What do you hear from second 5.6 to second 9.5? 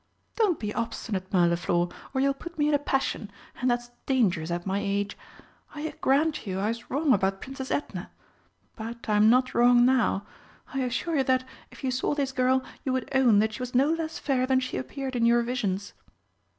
I grant you I was wrong about Princess Edna. But I'm